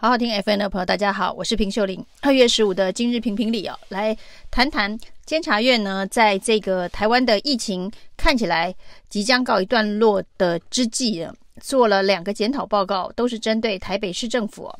[0.00, 2.06] 好好听 FM 的朋友，大家好，我是平秀玲。
[2.20, 4.16] 二月十五的今日评评理哦，来
[4.48, 8.72] 谈谈监察院呢，在这个台湾的疫情看起来
[9.08, 11.26] 即将告一段落的之际，
[11.60, 14.72] 做了两个检讨报告，都是针对台北市政府。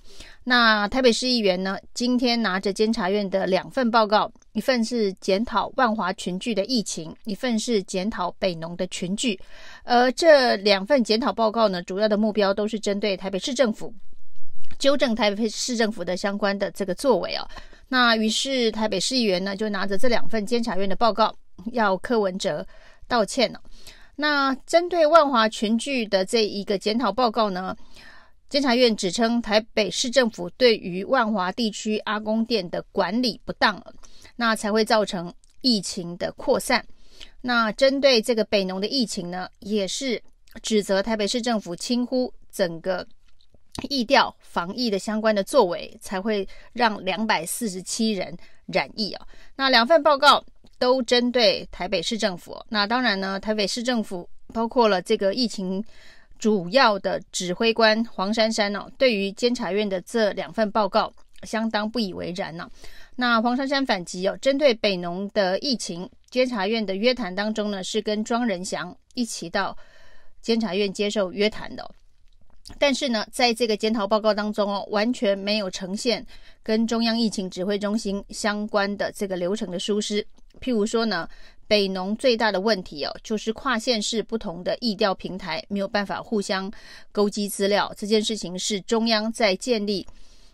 [0.45, 9.37] 那台北市议员呢，今天拿着监察院的两份报告，一份是检讨万华群聚的疫情，一份是检讨北农的群聚。
[9.83, 13.93] 而这两份检讨报告呢，主要的目标都是针对台北市政府。
[14.79, 17.49] 纠正台北市政府的相关的这个作为啊，
[17.89, 21.35] 那于是台北市议员呢就拿着这两份监察院的报告
[21.73, 22.67] 要柯文哲
[23.09, 23.61] 道歉了。
[24.15, 27.77] 那针对万华群聚的这一个检讨报告呢，
[28.49, 33.83] 监察院指称台北市政府对于万华地区阿公店的管理不当，
[34.37, 36.85] 那才会造成疫情的扩散。
[37.41, 40.23] 那针对这个北农的疫情呢，也是
[40.63, 43.07] 指责台北市政府轻忽整个。
[43.89, 49.27] 疫调防疫的相关的作为，才会让两百四十七人染疫啊。
[49.57, 50.45] 那两份报告
[50.79, 52.61] 都针对台北市政府。
[52.69, 55.83] 那当然呢，台北市政府包括了这个疫情
[56.39, 61.13] 主要的指挥官黄珊珊呢，对于监察院的这两份报告
[61.43, 62.69] 相当不以为然呢。
[63.17, 69.77] 那黄珊珊反击哦，针对北农的疫情，监察院的约谈当中呢，是跟庄人祥一起到
[70.41, 71.91] 监察院接受约谈的。
[72.79, 76.25] 但是呢，在这个检讨报告当中哦，完全没有呈现
[76.63, 80.21] 跟中央疫情指挥中心相关的这个流程的疏失。
[80.61, 81.29] 譬如说呢，
[81.67, 86.71] 北农最大的问题哦，就是跨县市不同的疫调平台没有办法互相
[87.13, 90.07] 勾稽资料，这件事情是中央在建立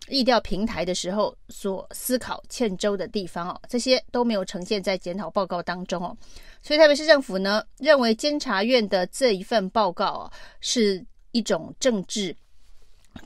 [0.09, 6.17] 疫调平台的时候所思考欠周的地方哦，这些都没有呈现在检讨报告当中哦。
[6.62, 11.05] 所以台北市政府呢，认为监察院的这一份报告哦，是。
[11.34, 12.34] 一种政治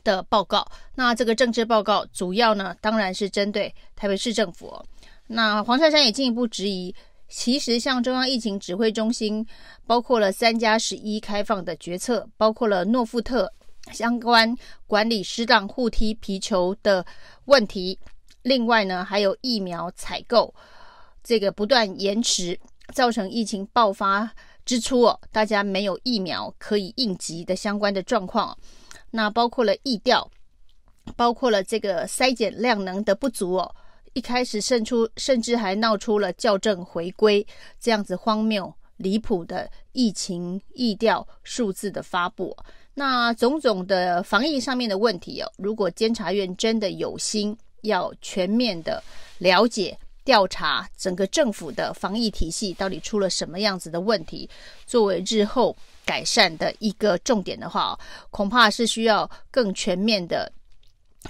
[0.03, 4.83] 的报告，那这个政治报告主要呢，当然是针对台北市政府。
[5.27, 6.93] 那黄珊珊也进一步质疑，
[7.27, 9.45] 其实像中央疫情指挥中心，
[9.85, 13.51] 包括了三加十一开放的决策，包括了诺富特
[13.93, 14.55] 相关
[14.87, 17.05] 管理失当互踢皮球的
[17.45, 17.99] 问题，
[18.41, 20.51] 另外呢，还有疫苗采购
[21.23, 22.59] 这个不断延迟，
[22.91, 24.31] 造成疫情爆发。
[24.69, 28.55] 支出哦，大家没有疫苗可以应急的相关的状况，
[29.09, 30.29] 那包括了疫调，
[31.15, 33.75] 包括了这个筛检量能的不足哦，
[34.13, 37.43] 一开始胜出，甚至还闹出了校正回归
[37.79, 42.55] 这样子荒谬离谱的疫情疫调数字的发布，
[42.93, 49.03] 那种种的防疫上面的问题哦，如果监察院真的有心要全面的
[49.39, 49.97] 了解。
[50.29, 54.47] 调查整个政府的防疫体系到底出了什么样子的问题，
[54.85, 55.75] 作为日后
[56.05, 60.51] 改善的一个重点的话，恐怕是需要更全面的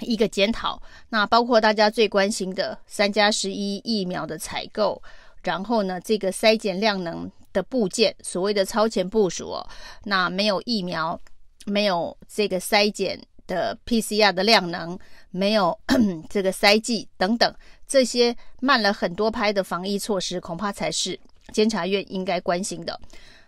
[0.00, 0.78] 一个检讨。
[1.08, 5.02] 那包括大家最关心的三加十一疫苗的采购，
[5.42, 9.66] 然后呢，这个筛检量能的部件，所谓的超前部署哦，
[10.04, 11.18] 那没有疫苗，
[11.64, 14.98] 没有这个筛检的 PCR 的量能，
[15.30, 15.78] 没有
[16.28, 17.54] 这个筛剂等等。
[17.86, 21.18] 这些慢了很多拍的防疫措施，恐怕才是
[21.52, 23.00] 监察院应该关心的。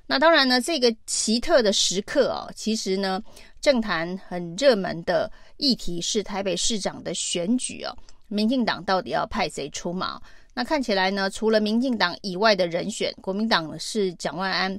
[0.06, 3.22] 那当然呢，这个奇特的时刻啊，其实呢，
[3.60, 10.20] 政坛很热门的议题是台北市长的选举哦，民进党到底要派谁出马？
[10.54, 14.78] 那看起来呢，除了民进党以外的人选，国民党是蒋万安。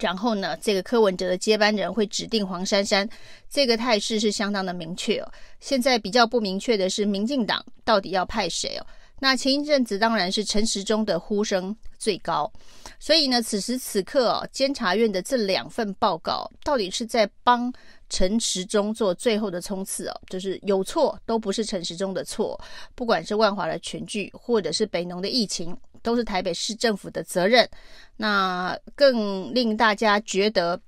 [0.00, 3.08] 然后呢，这个柯文哲的接班人会指定黄珊珊，
[3.48, 5.32] 这个态势是相当的明确哦。
[5.60, 8.86] 现在比较不明确的是，民进党到底要派谁哦？
[9.20, 12.50] 那前一阵子当然是陈时中的呼声最高，
[12.98, 17.72] 所以呢，此时此刻哦，监察院的这两份报告到底是在帮
[18.08, 20.20] 陈时中做最后的冲刺哦？
[20.28, 22.60] 就是有错都不是陈时中的错，
[22.96, 25.76] 不管是万华的群聚，或者是北农的疫情。
[26.02, 27.68] 都是台北市政府的责任。
[28.16, 30.80] 那更令大家觉得，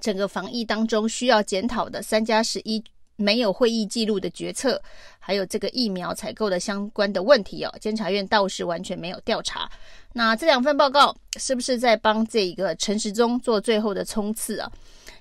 [0.00, 2.82] 整个防疫当中需要检讨的三加十一
[3.16, 4.80] 没有会议记录的决策，
[5.18, 9.70] 还有这个疫苗采购的相关的问题哦，监察院倒是完全没有调查。
[10.12, 14.70] 那这两份报告是不是在帮这个陈时中做最后的冲刺啊？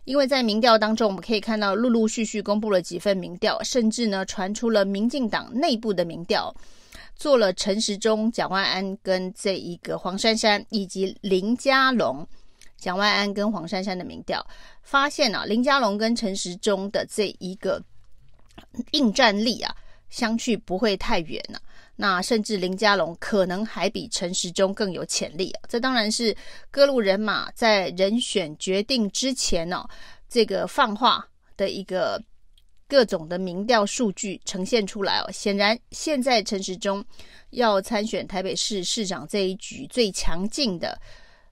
[0.06, 6.54] 因为在民调当中，我们可以看到陆陆续续公布了几份民调，甚至呢传出了民进党内部的民调。
[7.18, 12.26] 做了陈时中、蒋万安跟这一个黄珊珊，以及林佳龙、
[12.78, 14.46] 蒋万安跟黄珊珊的民调，
[14.84, 17.84] 发现啊，林佳龙跟陈时中的这一个
[18.92, 19.76] 应战力啊，
[20.10, 21.60] 相去不会太远了。
[21.96, 25.62] 那甚至林佳龙可能还比陈时中更有潜力啊。
[25.68, 26.36] 这当然是
[26.70, 29.84] 各路人马在人选决定之前呢，
[30.30, 31.28] 这个放话
[31.58, 32.22] 的一个
[32.88, 37.04] 各种的民调数据呈现出来哦，显然现在陈时中
[37.50, 41.00] 要参选台北市市长这一局最强劲的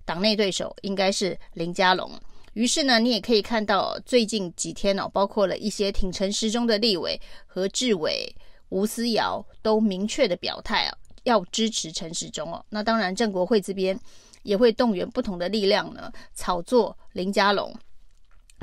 [0.06, 2.12] 党内对手应该是林佳龙。
[2.54, 8.34] 于是呢，你也可以看到最近几天哦，包括了一些挺陈时中的立委何志伟、
[8.70, 12.66] 吴思瑶都明确的表态啊，要支持陈时中哦。
[12.70, 14.00] 那当然，郑国会这边
[14.44, 17.76] 也会动员不同的力量呢，炒作林佳龙。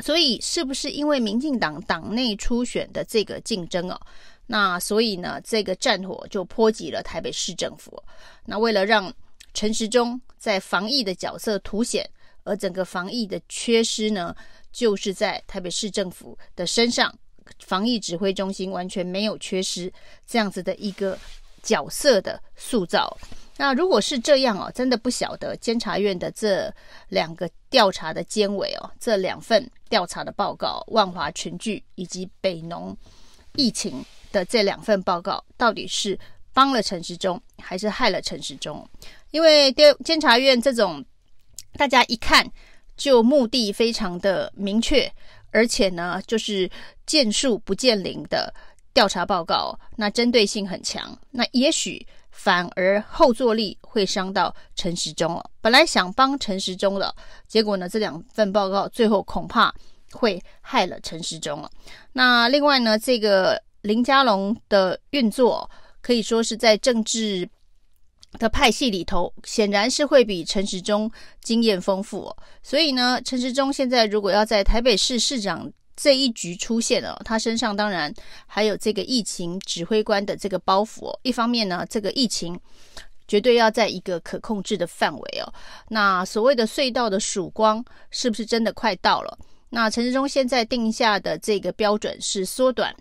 [0.03, 3.99] 所以，是不是因为民进党党内初选的这个竞争哦？
[4.47, 8.03] 那所以呢，这个战火就波及了台北市政府。
[8.45, 9.11] 那为了让
[9.55, 12.05] 陈时中在防疫的角色凸显，
[12.43, 14.35] 而整个防疫的缺失呢，
[14.73, 17.17] 就是在台北市政府的身上，
[17.61, 19.93] 防疫指挥中心完全没有缺失
[20.27, 21.17] 这样子的一个
[21.63, 23.17] 角色的塑造。
[23.57, 26.73] 那如果是这样哦，真的不晓得监察院的这
[27.09, 32.97] 两个调查的监委哦，这两份调查的报告，万华群聚以及北农
[33.55, 36.19] 疫情的这两份报告，到底是
[36.53, 38.89] 帮了陈时中，还是害了陈时中？
[39.31, 41.05] 因为监监察院这种
[41.75, 42.51] 大家一看
[42.97, 45.13] 就目的非常的明确，
[45.51, 46.69] 而且呢，就是
[47.07, 48.53] 见树不见林的
[48.95, 52.07] 调查报告，那针对性很强，那也许。
[52.35, 55.51] 反而后坐力会伤到陈时中了。
[55.61, 57.15] 本来想帮陈时中的，
[57.47, 59.73] 结果呢，这两份报告最后恐怕
[60.13, 61.71] 会害了陈时中了。
[62.15, 67.47] 那另外呢，这个林佳龙的运作可以说是在政治
[68.39, 71.13] 的派系里头，显然是会比陈时中
[71.43, 72.35] 经验丰富。
[72.63, 75.71] 所以呢，陈时中现在如果要在台北市市长，
[76.03, 78.13] 这一局出现了，他身上当然
[78.47, 81.21] 还有这个疫情指挥官的这个包袱哦。
[81.23, 82.59] 一方面呢，这个疫情
[83.29, 85.55] 绝对要在一个可控制的范围哦。
[85.91, 89.39] 那所谓的隧道的曙光是不是真的快到了？
[89.71, 92.93] 那陈志忠现在定下的这个标准是缩短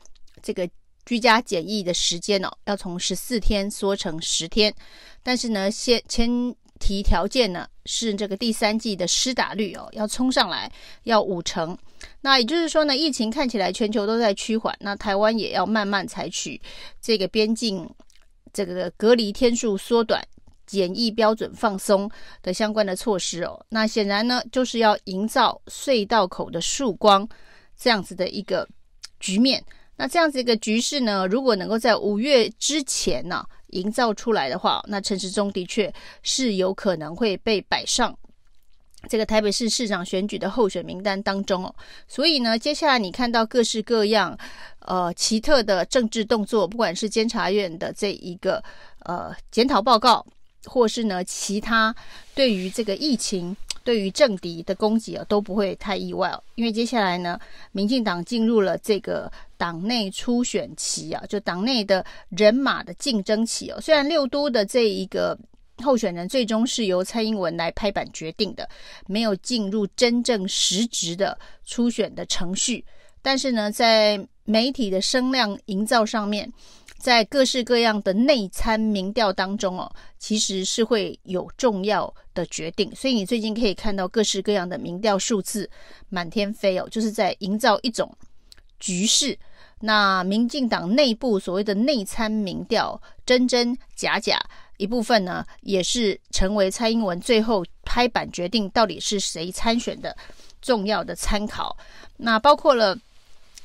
[0.44, 0.70] 这个
[1.04, 4.72] 居家检疫的时间哦，要从十四天缩成十天。
[5.24, 6.30] 但是呢，先前
[6.82, 10.70] 提条件呢是这个第三季的施打率哦要冲上来，
[11.04, 11.78] 要五成。
[12.22, 16.60] 那也就是说呢，疫情看起来全球都在趋缓，那台湾也要慢慢采取
[17.00, 17.88] 这个边境
[18.52, 20.20] 这个隔离天数缩短、
[20.66, 22.10] 检疫标准放松
[22.42, 23.64] 的相关的措施哦。
[23.70, 27.28] 那显然呢，就是要营造隧道口的曙光
[27.78, 28.68] 这样子的一个
[29.20, 29.64] 局面。
[29.96, 38.18] 那这样子一个局势呢，如果能够在五月之前呢、营造出来的话，那陈时中的确是有可能会被摆上。
[39.10, 41.76] 这个台北市市长选举的候选名单当中哦，
[42.08, 44.38] 所以呢，接下来你看到各式各样
[44.82, 48.64] 呃奇特的政治动作，不管是监察院的这一个
[49.00, 50.24] 呃检讨报告，
[50.66, 51.96] 或是呢其他
[52.36, 56.44] 对于这个疫情、对于政敌的攻击啊，都不会太意外哦。
[56.56, 57.40] 因为接下来呢，
[57.72, 63.80] 民进党进入了这个党内初选期啊，就党内的人马的竞争期哦。
[63.82, 65.38] 虽然六都的这一个。
[65.84, 68.70] 候选人最终是由蔡英文来拍板决定的，
[69.08, 71.36] 没有进入真正实质的
[71.66, 72.86] 初选的程序。
[73.20, 76.52] 但是呢，在媒体的声量营造上面，
[77.02, 82.96] 在各式各样的内参民调当中哦，其实是会有重要的决定。
[82.96, 85.70] 所以你最近可以看到各式各样的民调数字
[86.10, 88.16] 满天飞哦，就是在营造一种
[88.80, 89.38] 局势。
[89.80, 94.40] 那民进党内部所谓的内参民调，真真假假。
[94.78, 100.16] 一部分呢，也是成为蔡英文最后拍板决定到底是谁参选的
[100.62, 101.76] 重要的参考。
[102.18, 102.98] 那包括了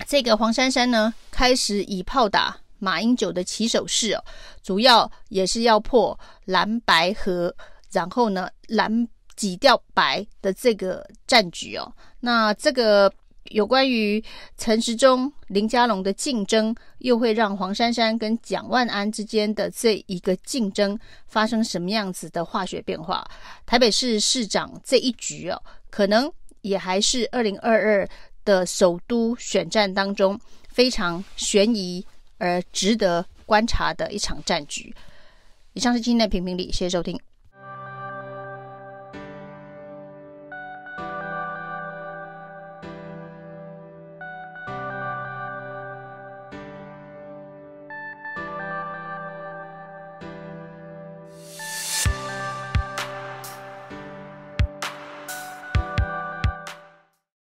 [0.06, 4.24] 这个黄珊珊呢，开始以炮打马英九的起手式哦，
[4.62, 7.54] 主要也是要破蓝白合，
[7.92, 11.92] 然后呢蓝挤掉白的这个战局哦。
[12.20, 13.12] 那这个。
[13.50, 14.20] 有关于
[14.58, 23.24] 陈时中、林佳龙的竞争，又会让黄珊珊跟蒋万安之间的这一个竞争发生什么样子的化学变化？
[23.64, 26.28] 台北市市长这一局哦，可能
[26.62, 28.08] 也还是二零二二
[28.44, 30.36] 的首都选战当中
[30.68, 32.04] 非常悬疑
[32.38, 34.94] 而值得观察的一场战局。
[35.72, 37.20] 以上是今天的评评理，谢谢收听。